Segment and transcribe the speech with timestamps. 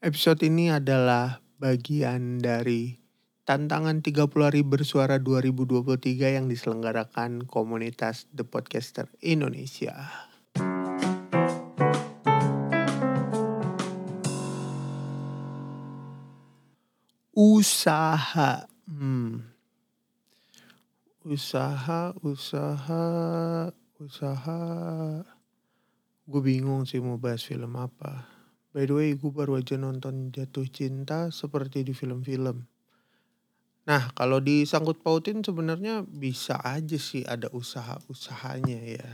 [0.00, 2.96] Episode ini adalah bagian dari
[3.44, 10.08] tantangan 30 hari bersuara 2023 yang diselenggarakan komunitas The Podcaster Indonesia.
[17.36, 18.72] Usaha.
[18.88, 19.52] Hmm.
[21.28, 23.04] Usaha, usaha,
[24.00, 24.60] usaha.
[26.24, 28.39] Gue bingung sih mau bahas film apa.
[28.70, 32.62] By the way, gue baru aja nonton Jatuh Cinta seperti di film-film.
[33.90, 39.10] Nah, kalau disangkut pautin sebenarnya bisa aja sih ada usaha-usahanya ya.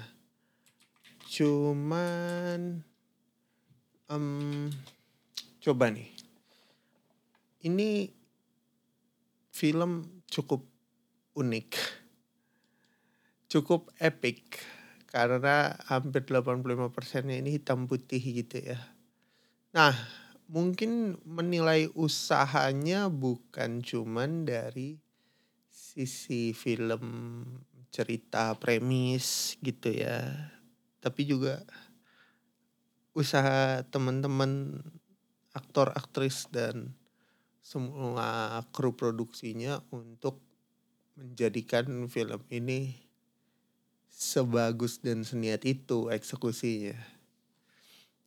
[1.25, 2.85] Cuman,
[4.13, 4.69] um,
[5.65, 6.13] coba nih.
[7.65, 8.13] Ini
[9.57, 10.69] film cukup
[11.33, 11.71] unik.
[13.49, 14.61] Cukup epic.
[15.09, 18.96] Karena hampir 85%-nya ini hitam putih gitu ya.
[19.77, 19.93] Nah,
[20.49, 24.97] mungkin menilai usahanya bukan cuman dari
[25.69, 27.05] sisi film
[27.93, 30.33] cerita premis gitu ya.
[31.05, 31.61] Tapi juga
[33.13, 34.81] usaha teman-teman
[35.53, 36.97] aktor, aktris dan
[37.61, 40.41] semua kru produksinya untuk
[41.21, 42.97] menjadikan film ini
[44.09, 47.16] sebagus dan seniat itu eksekusinya.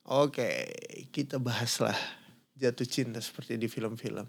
[0.09, 0.73] Oke,
[1.13, 1.93] kita bahaslah
[2.57, 4.25] jatuh cinta seperti di film-film.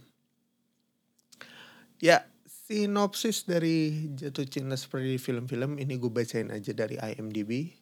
[1.97, 7.73] Ya, sinopsis dari jatuh cinta seperti di film-film ini gue bacain aja dari IMDb.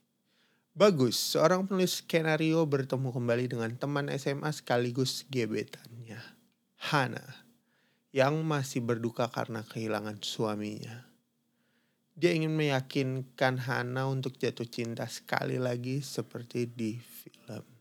[0.78, 6.22] Bagus, seorang penulis skenario bertemu kembali dengan teman SMA sekaligus gebetannya.
[6.94, 7.26] Hana
[8.14, 11.02] yang masih berduka karena kehilangan suaminya.
[12.14, 17.77] Dia ingin meyakinkan Hana untuk jatuh cinta sekali lagi seperti di film.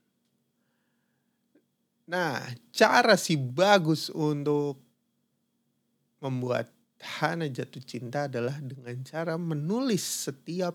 [2.08, 2.40] Nah,
[2.72, 4.80] cara si bagus untuk
[6.24, 10.74] membuat Hana jatuh cinta adalah dengan cara menulis setiap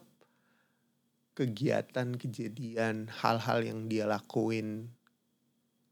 [1.34, 4.92] kegiatan, kejadian, hal-hal yang dia lakuin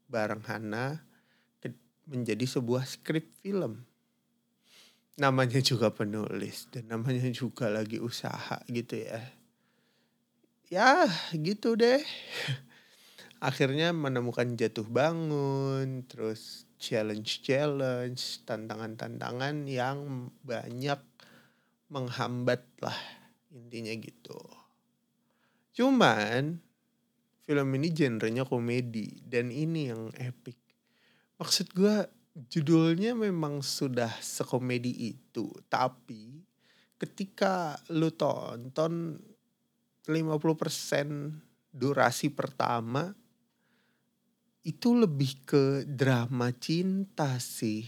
[0.07, 1.03] bareng Hana
[2.07, 3.83] menjadi sebuah skrip film.
[5.19, 9.21] Namanya juga penulis dan namanya juga lagi usaha gitu ya.
[10.71, 12.01] Ya gitu deh.
[13.41, 21.01] Akhirnya menemukan jatuh bangun, terus challenge-challenge, tantangan-tantangan yang banyak
[21.89, 22.97] menghambat lah
[23.49, 24.37] intinya gitu.
[25.73, 26.61] Cuman
[27.51, 30.55] film ini genrenya komedi dan ini yang epic
[31.35, 32.07] maksud gue
[32.47, 36.39] judulnya memang sudah sekomedi itu tapi
[36.95, 39.19] ketika lu tonton
[40.07, 40.15] 50%
[41.75, 43.11] durasi pertama
[44.61, 47.85] itu lebih ke drama cinta sih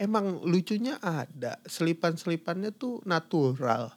[0.00, 3.94] emang lucunya ada selipan-selipannya tuh natural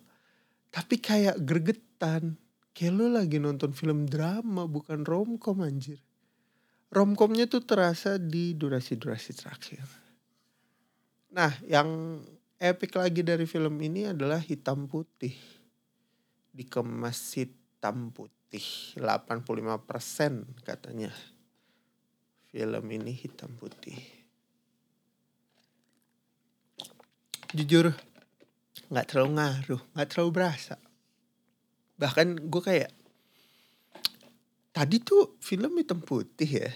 [0.69, 2.37] tapi kayak gregetan
[2.73, 6.01] kayak lu lagi nonton film drama bukan romcom anjir
[6.93, 9.81] romcomnya tuh terasa di durasi-durasi terakhir.
[11.33, 12.21] Nah, yang
[12.61, 15.33] epic lagi dari film ini adalah hitam putih.
[16.53, 21.09] Dikemas hitam putih 85% katanya.
[22.53, 23.97] Film ini hitam putih.
[27.49, 27.89] Jujur
[28.93, 30.77] nggak terlalu ngaruh, nggak terlalu berasa.
[31.97, 32.93] Bahkan gue kayak
[34.69, 36.69] tadi tuh film hitam putih ya.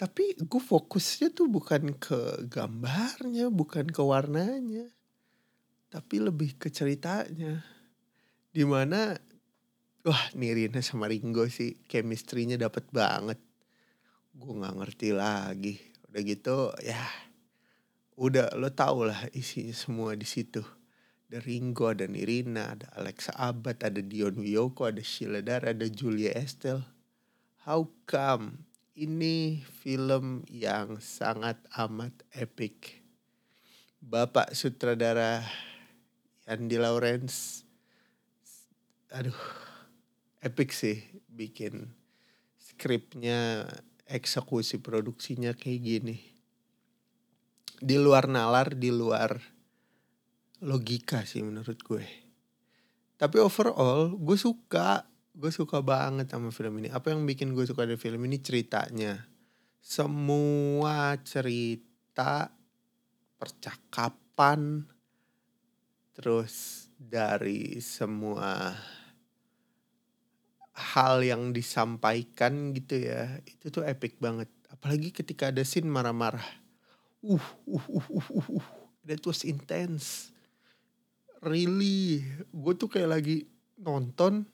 [0.00, 4.88] Tapi gue fokusnya tuh bukan ke gambarnya, bukan ke warnanya.
[5.92, 7.60] Tapi lebih ke ceritanya.
[8.48, 9.12] Di mana,
[10.00, 13.45] wah Nirina sama Ringo sih chemistry-nya dapet banget.
[14.36, 15.80] Gue gak ngerti lagi.
[16.12, 17.00] Udah gitu ya
[18.16, 20.64] udah lo tau lah isinya semua di situ
[21.26, 26.30] ada Ringo, ada Nirina, ada Alexa Abad, ada Dion Wiyoko, ada Sheila Dara, ada Julia
[26.38, 26.86] Estelle.
[27.66, 28.62] How come
[28.94, 33.02] ini film yang sangat amat epic.
[33.98, 35.42] Bapak sutradara
[36.46, 37.66] Andy Lawrence,
[39.10, 39.34] aduh,
[40.46, 41.90] epic sih bikin
[42.62, 43.66] skripnya,
[44.06, 46.16] eksekusi produksinya kayak gini.
[47.76, 49.36] Di luar nalar, di luar
[50.64, 52.06] logika sih menurut gue.
[53.16, 55.04] Tapi overall gue suka,
[55.36, 56.88] gue suka banget sama film ini.
[56.88, 59.28] Apa yang bikin gue suka dari film ini ceritanya.
[59.80, 62.50] Semua cerita,
[63.36, 64.82] percakapan,
[66.16, 68.72] terus dari semua
[70.76, 74.52] hal yang disampaikan gitu ya, itu tuh epic banget.
[74.66, 76.44] apalagi ketika ada scene marah-marah.
[77.24, 78.66] Uh uh uh uh uh, uh.
[79.08, 80.34] that was intense.
[81.40, 82.20] Really?
[82.52, 83.48] Gue tuh kayak lagi
[83.80, 84.44] nonton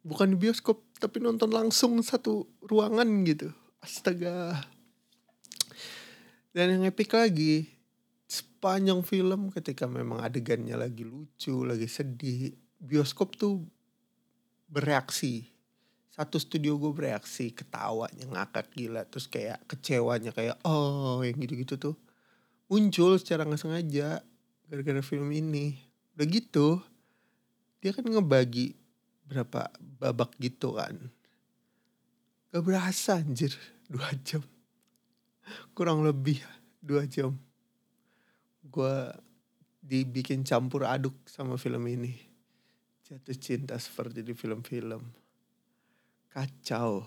[0.00, 3.52] bukan di bioskop tapi nonton langsung satu ruangan gitu.
[3.84, 4.64] Astaga.
[6.54, 7.68] Dan yang epic lagi
[8.30, 13.66] sepanjang film ketika memang adegannya lagi lucu lagi sedih bioskop tuh
[14.68, 15.48] bereaksi.
[16.14, 21.96] Satu studio gue bereaksi ketawanya ngakak gila terus kayak kecewanya kayak oh yang gitu-gitu tuh
[22.70, 24.22] muncul secara nggak sengaja
[24.70, 25.74] gara-gara film ini.
[26.14, 26.78] Udah gitu
[27.82, 28.78] dia kan ngebagi
[29.26, 29.68] berapa
[30.00, 30.96] babak gitu kan.
[32.54, 33.52] Gak berasa anjir
[33.92, 34.40] dua jam.
[35.74, 36.40] Kurang lebih
[36.78, 37.34] dua jam.
[38.64, 39.10] Gue
[39.84, 42.33] dibikin campur aduk sama film ini
[43.04, 45.04] jatuh cinta seperti di film-film.
[46.32, 47.04] Kacau.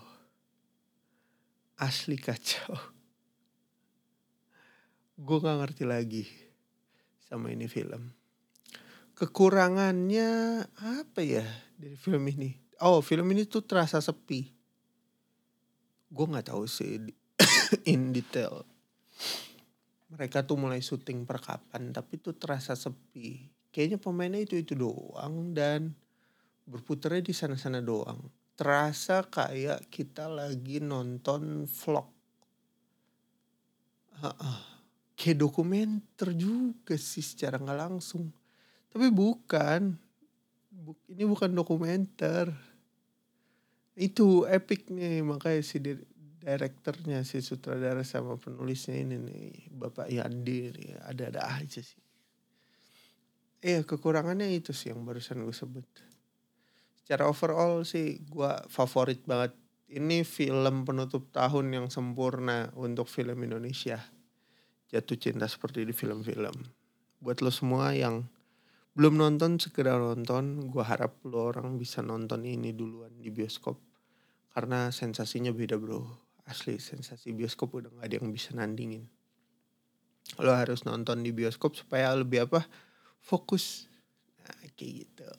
[1.82, 2.78] Asli kacau.
[5.18, 6.24] Gue gak ngerti lagi
[7.26, 8.14] sama ini film.
[9.18, 11.42] Kekurangannya apa ya
[11.74, 12.54] dari film ini?
[12.78, 14.54] Oh film ini tuh terasa sepi.
[16.06, 17.02] Gue nggak tahu sih
[17.90, 18.62] in detail.
[20.14, 25.52] Mereka tuh mulai syuting per kapan tapi tuh terasa sepi kayaknya pemainnya itu itu doang
[25.56, 25.92] dan
[26.68, 28.20] berputarnya di sana-sana doang
[28.58, 32.10] terasa kayak kita lagi nonton vlog.
[34.18, 34.58] Uh, uh,
[35.14, 38.34] kayak dokumenter juga sih secara nggak langsung.
[38.90, 39.94] Tapi bukan.
[40.74, 42.50] Buk, ini bukan dokumenter.
[43.94, 50.90] Itu epic nih makanya si direkturnya si sutradara sama penulisnya ini nih Bapak Yandi nih
[51.06, 52.07] ada-ada aja sih.
[53.58, 55.82] Eh kekurangannya itu sih yang barusan gue sebut.
[57.02, 59.50] Secara overall sih gue favorit banget.
[59.88, 63.98] Ini film penutup tahun yang sempurna untuk film Indonesia.
[64.92, 66.54] Jatuh cinta seperti di film-film.
[67.18, 68.28] Buat lo semua yang
[68.94, 70.70] belum nonton segera nonton.
[70.70, 73.80] Gue harap lo orang bisa nonton ini duluan di bioskop.
[74.54, 76.04] Karena sensasinya beda bro.
[76.46, 79.08] Asli sensasi bioskop udah gak ada yang bisa nandingin.
[80.38, 82.68] Lo harus nonton di bioskop supaya lebih apa
[83.20, 83.90] fokus
[84.42, 85.30] nah, kayak gitu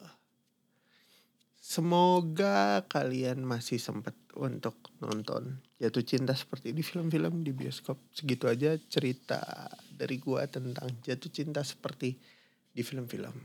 [1.69, 8.09] Semoga kalian masih sempat untuk nonton jatuh cinta seperti di film-film di bioskop.
[8.09, 12.17] Segitu aja cerita dari gua tentang jatuh cinta seperti
[12.73, 13.37] di film-film.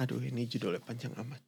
[0.00, 1.45] Aduh ini judulnya panjang amat.